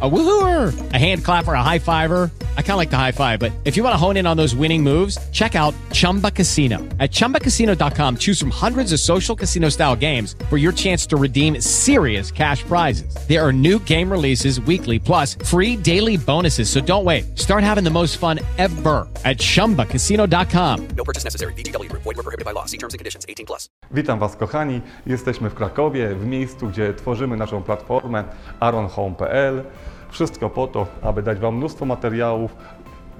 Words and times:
A 0.00 0.08
woohooer, 0.08 0.92
a 0.94 0.98
hand 0.98 1.24
clapper, 1.24 1.52
a 1.52 1.62
high 1.62 1.78
fiver. 1.78 2.30
I 2.60 2.62
kind 2.62 2.72
of 2.72 2.76
like 2.76 2.90
the 2.90 2.98
high 2.98 3.10
five, 3.10 3.38
but 3.40 3.52
if 3.64 3.74
you 3.74 3.82
want 3.82 3.94
to 3.94 3.96
hone 3.96 4.18
in 4.18 4.26
on 4.26 4.36
those 4.36 4.54
winning 4.54 4.82
moves, 4.82 5.16
check 5.30 5.54
out 5.54 5.74
Chumba 5.92 6.30
Casino. 6.30 6.76
At 6.98 7.10
ChumbaCasino.com, 7.10 8.18
choose 8.18 8.38
from 8.38 8.50
hundreds 8.50 8.92
of 8.92 9.00
social 9.00 9.34
casino 9.34 9.70
style 9.70 9.96
games 9.96 10.36
for 10.50 10.58
your 10.58 10.70
chance 10.70 11.06
to 11.06 11.16
redeem 11.16 11.60
serious 11.60 12.30
cash 12.30 12.62
prizes. 12.64 13.14
There 13.28 13.44
are 13.44 13.52
new 13.52 13.78
game 13.80 14.10
releases 14.10 14.60
weekly, 14.60 14.98
plus 14.98 15.36
free 15.36 15.74
daily 15.74 16.16
bonuses. 16.18 16.68
So 16.70 16.80
don't 16.80 17.04
wait. 17.04 17.38
Start 17.38 17.64
having 17.64 17.82
the 17.82 17.90
most 17.90 18.18
fun 18.18 18.38
ever 18.58 19.08
at 19.24 19.38
ChumbaCasino.com. 19.38 20.88
No 20.96 21.04
purchase 21.04 21.24
necessary. 21.24 21.54
VGW. 21.54 21.90
Void 21.92 22.04
were 22.04 22.22
prohibited 22.22 22.44
by 22.44 22.52
law. 22.52 22.66
See 22.66 22.78
terms 22.78 22.94
and 22.94 22.98
conditions. 22.98 23.24
18 23.26 23.46
plus. 23.46 23.68
Witam 23.90 24.18
Was 24.18 24.36
kochani. 24.36 24.80
Jesteśmy 25.06 25.50
w 25.50 25.54
Krakowie, 25.54 26.14
w 26.14 26.26
miejscu, 26.26 26.68
gdzie 26.68 26.94
tworzymy 26.94 27.36
naszą 27.36 27.62
platformę 27.62 28.24
aronhome.pl. 28.60 29.64
Wszystko 30.10 30.50
po 30.50 30.66
to, 30.66 30.86
aby 31.02 31.22
dać 31.22 31.38
Wam 31.38 31.56
mnóstwo 31.56 31.86
materiałów 31.86 32.56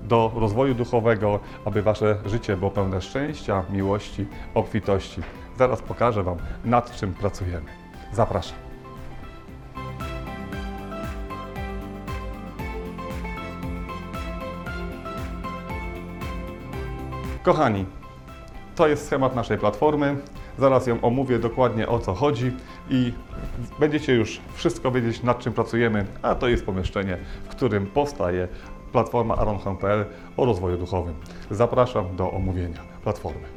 do 0.02 0.32
rozwoju 0.34 0.74
duchowego, 0.74 1.40
aby 1.64 1.82
Wasze 1.82 2.16
życie 2.26 2.56
było 2.56 2.70
pełne 2.70 3.00
szczęścia, 3.00 3.64
miłości, 3.70 4.26
obfitości. 4.54 5.20
Zaraz 5.58 5.82
pokażę 5.82 6.22
Wam, 6.22 6.36
nad 6.64 6.96
czym 6.96 7.14
pracujemy. 7.14 7.66
Zapraszam. 8.12 8.58
Kochani, 17.42 17.86
to 18.76 18.88
jest 18.88 19.06
schemat 19.06 19.36
naszej 19.36 19.58
platformy. 19.58 20.16
Zaraz 20.60 20.86
ją 20.86 21.00
omówię 21.00 21.38
dokładnie 21.38 21.88
o 21.88 21.98
co 21.98 22.14
chodzi 22.14 22.52
i 22.90 23.12
będziecie 23.78 24.14
już 24.14 24.40
wszystko 24.54 24.90
wiedzieć 24.90 25.22
nad 25.22 25.38
czym 25.38 25.52
pracujemy, 25.52 26.06
a 26.22 26.34
to 26.34 26.48
jest 26.48 26.66
pomieszczenie, 26.66 27.18
w 27.44 27.48
którym 27.48 27.86
powstaje 27.86 28.48
platforma 28.92 29.36
aronhome.pl 29.36 30.04
o 30.36 30.44
rozwoju 30.44 30.78
duchowym. 30.78 31.14
Zapraszam 31.50 32.16
do 32.16 32.32
omówienia 32.32 32.80
platformy. 33.02 33.48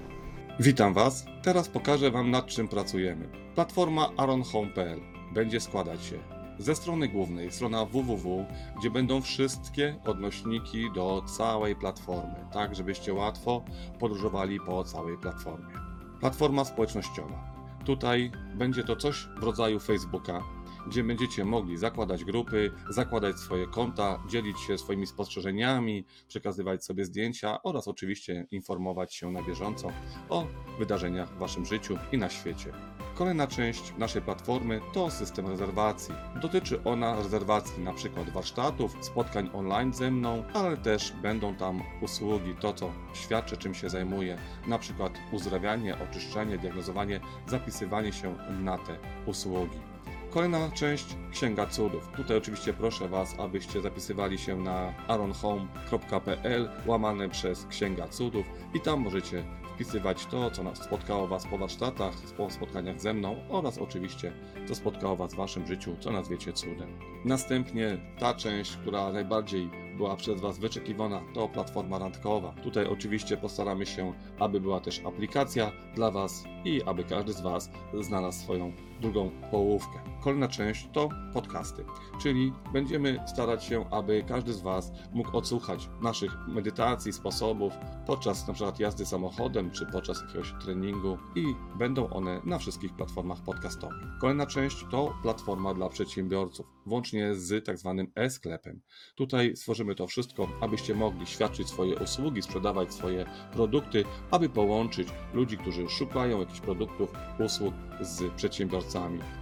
Witam 0.59 0.93
Was. 0.93 1.25
Teraz 1.43 1.69
pokażę 1.69 2.11
Wam 2.11 2.31
nad 2.31 2.45
czym 2.45 2.67
pracujemy. 2.67 3.29
Platforma 3.55 4.09
aronhome.pl 4.17 4.99
będzie 5.33 5.59
składać 5.59 6.05
się 6.05 6.19
ze 6.57 6.75
strony 6.75 7.07
głównej, 7.07 7.51
strona 7.51 7.85
www, 7.85 8.45
gdzie 8.79 8.91
będą 8.91 9.21
wszystkie 9.21 9.95
odnośniki 10.05 10.91
do 10.95 11.21
całej 11.25 11.75
platformy, 11.75 12.35
tak 12.53 12.75
żebyście 12.75 13.13
łatwo 13.13 13.63
podróżowali 13.99 14.59
po 14.59 14.83
całej 14.83 15.17
platformie. 15.17 15.82
Platforma 16.23 16.65
społecznościowa. 16.65 17.53
Tutaj 17.85 18.31
będzie 18.55 18.83
to 18.83 18.95
coś 18.95 19.27
w 19.39 19.43
rodzaju 19.43 19.79
Facebooka, 19.79 20.43
gdzie 20.87 21.03
będziecie 21.03 21.45
mogli 21.45 21.77
zakładać 21.77 22.23
grupy, 22.23 22.71
zakładać 22.89 23.39
swoje 23.39 23.67
konta, 23.67 24.23
dzielić 24.29 24.59
się 24.59 24.77
swoimi 24.77 25.07
spostrzeżeniami, 25.07 26.05
przekazywać 26.27 26.85
sobie 26.85 27.05
zdjęcia 27.05 27.63
oraz 27.63 27.87
oczywiście 27.87 28.47
informować 28.51 29.15
się 29.15 29.31
na 29.31 29.43
bieżąco 29.43 29.87
o 30.29 30.47
wydarzeniach 30.79 31.29
w 31.35 31.37
Waszym 31.37 31.65
życiu 31.65 31.97
i 32.11 32.17
na 32.17 32.29
świecie. 32.29 32.73
Kolejna 33.15 33.47
część 33.47 33.93
naszej 33.97 34.21
platformy 34.21 34.81
to 34.93 35.11
system 35.11 35.47
rezerwacji. 35.47 36.15
Dotyczy 36.41 36.83
ona 36.83 37.15
rezerwacji 37.15 37.81
np. 37.81 38.09
warsztatów, 38.33 38.97
spotkań 39.01 39.49
online 39.53 39.93
ze 39.93 40.11
mną, 40.11 40.43
ale 40.53 40.77
też 40.77 41.11
będą 41.11 41.55
tam 41.55 41.81
usługi, 42.01 42.55
to 42.59 42.73
co 42.73 42.91
świadczę, 43.13 43.57
czym 43.57 43.73
się 43.73 43.89
zajmuję, 43.89 44.37
np. 44.67 45.09
uzdrawianie, 45.31 45.95
oczyszczenie, 46.09 46.57
diagnozowanie, 46.57 47.19
zapisywanie 47.47 48.13
się 48.13 48.35
na 48.59 48.77
te 48.77 48.97
usługi. 49.25 49.92
Kolejna 50.33 50.71
część 50.71 51.05
Księga 51.31 51.65
Cudów. 51.65 52.09
Tutaj 52.15 52.37
oczywiście 52.37 52.73
proszę 52.73 53.07
Was, 53.07 53.35
abyście 53.39 53.81
zapisywali 53.81 54.37
się 54.37 54.57
na 54.57 54.93
aronhome.pl 55.07 56.69
łamane 56.85 57.29
przez 57.29 57.65
Księga 57.65 58.07
Cudów 58.07 58.45
i 58.73 58.79
tam 58.79 58.99
możecie 58.99 59.43
wpisywać 59.75 60.25
to, 60.25 60.51
co 60.51 60.63
nas 60.63 60.83
spotkało 60.83 61.27
Was 61.27 61.47
po 61.47 61.57
warsztatach, 61.57 62.13
po 62.37 62.49
spotkaniach 62.49 63.01
ze 63.01 63.13
mną 63.13 63.35
oraz 63.49 63.77
oczywiście, 63.77 64.33
co 64.67 64.75
spotkało 64.75 65.15
Was 65.15 65.33
w 65.33 65.37
Waszym 65.37 65.67
życiu, 65.67 65.95
co 65.99 66.11
nazwiecie 66.11 66.53
cudem. 66.53 66.99
Następnie 67.25 67.97
ta 68.19 68.33
część, 68.33 68.77
która 68.77 69.11
najbardziej 69.11 69.69
była 69.97 70.15
przez 70.15 70.41
Was 70.41 70.59
wyczekiwana, 70.59 71.21
to 71.33 71.49
platforma 71.49 71.99
randkowa. 71.99 72.53
Tutaj 72.63 72.85
oczywiście 72.85 73.37
postaramy 73.37 73.85
się, 73.85 74.13
aby 74.39 74.61
była 74.61 74.79
też 74.79 75.01
aplikacja 75.05 75.71
dla 75.95 76.11
Was 76.11 76.43
i 76.65 76.83
aby 76.83 77.03
każdy 77.03 77.33
z 77.33 77.41
Was 77.41 77.69
znalazł 78.01 78.39
swoją 78.43 78.73
drugą 79.03 79.31
połówkę. 79.51 79.99
Kolejna 80.21 80.47
część 80.47 80.89
to 80.93 81.09
podcasty, 81.33 81.85
czyli 82.21 82.53
będziemy 82.73 83.19
starać 83.27 83.63
się, 83.63 83.85
aby 83.91 84.23
każdy 84.27 84.53
z 84.53 84.61
Was 84.61 84.91
mógł 85.13 85.37
odsłuchać 85.37 85.89
naszych 86.01 86.37
medytacji, 86.47 87.13
sposobów 87.13 87.73
podczas 88.07 88.49
np. 88.49 88.71
jazdy 88.79 89.05
samochodem 89.05 89.71
czy 89.71 89.85
podczas 89.85 90.21
jakiegoś 90.21 90.53
treningu 90.61 91.17
i 91.35 91.43
będą 91.77 92.09
one 92.09 92.41
na 92.45 92.57
wszystkich 92.57 92.95
platformach 92.95 93.43
podcastowych. 93.43 94.07
Kolejna 94.21 94.45
część 94.45 94.85
to 94.91 95.13
platforma 95.21 95.73
dla 95.73 95.89
przedsiębiorców, 95.89 96.65
włącznie 96.85 97.35
z 97.35 97.65
tak 97.65 97.77
zwanym 97.77 98.11
e-sklepem. 98.15 98.81
Tutaj 99.15 99.55
stworzymy 99.55 99.95
to 99.95 100.07
wszystko, 100.07 100.47
abyście 100.61 100.95
mogli 100.95 101.25
świadczyć 101.25 101.67
swoje 101.67 101.99
usługi, 101.99 102.41
sprzedawać 102.41 102.93
swoje 102.93 103.25
produkty, 103.53 104.03
aby 104.31 104.49
połączyć 104.49 105.07
ludzi, 105.33 105.57
którzy 105.57 105.89
szukają 105.89 106.39
jakichś 106.39 106.59
produktów, 106.59 107.13
usług 107.39 107.73
z 108.01 108.33
przedsiębiorcami. 108.33 108.92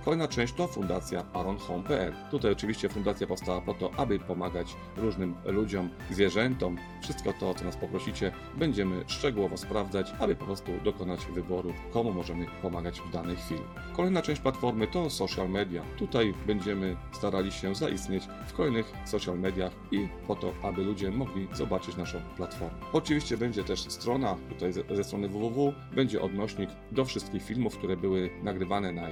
Kolejna 0.05 0.27
część 0.27 0.53
to 0.53 0.67
Fundacja 0.67 1.25
aronhome.pl. 1.33 2.13
Tutaj 2.31 2.51
oczywiście 2.51 2.89
fundacja 2.89 3.27
powstała 3.27 3.61
po 3.61 3.73
to, 3.73 3.91
aby 3.97 4.19
pomagać 4.19 4.75
różnym 4.97 5.35
ludziom, 5.45 5.89
zwierzętom. 6.11 6.77
Wszystko 7.01 7.33
to, 7.39 7.53
co 7.53 7.65
nas 7.65 7.77
poprosicie, 7.77 8.31
będziemy 8.57 9.03
szczegółowo 9.07 9.57
sprawdzać, 9.57 10.13
aby 10.19 10.35
po 10.35 10.45
prostu 10.45 10.71
dokonać 10.83 11.25
wyboru, 11.25 11.73
komu 11.93 12.13
możemy 12.13 12.45
pomagać 12.61 13.01
w 13.01 13.11
danej 13.11 13.35
chwili. 13.35 13.61
Kolejna 13.95 14.21
część 14.21 14.41
platformy 14.41 14.87
to 14.87 15.09
social 15.09 15.49
media. 15.49 15.81
Tutaj 15.97 16.33
będziemy 16.47 16.95
starali 17.11 17.51
się 17.51 17.75
zaistnieć 17.75 18.23
w 18.47 18.53
kolejnych 18.53 18.93
social 19.05 19.39
mediach 19.39 19.71
i 19.91 20.07
po 20.27 20.35
to, 20.35 20.53
aby 20.63 20.83
ludzie 20.83 21.11
mogli 21.11 21.47
zobaczyć 21.53 21.97
naszą 21.97 22.17
platformę. 22.37 22.77
Oczywiście 22.93 23.37
będzie 23.37 23.63
też 23.63 23.79
strona, 23.79 24.35
tutaj 24.49 24.73
ze 24.73 25.03
strony 25.03 25.27
www, 25.27 25.73
będzie 25.95 26.21
odnośnik 26.21 26.69
do 26.91 27.05
wszystkich 27.05 27.43
filmów, 27.43 27.77
które 27.77 27.97
były 27.97 28.29
nagrywane 28.43 28.91
na 28.91 29.09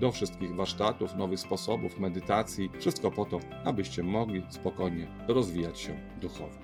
Do 0.00 0.12
wszystkich 0.12 0.54
warsztatów, 0.54 1.14
nowych 1.14 1.40
sposobów, 1.40 1.98
medytacji. 1.98 2.70
Wszystko 2.78 3.10
po 3.10 3.24
to, 3.24 3.40
abyście 3.64 4.02
mogli 4.02 4.42
spokojnie 4.50 5.06
rozwijać 5.28 5.80
się 5.80 6.00
duchowo. 6.20 6.58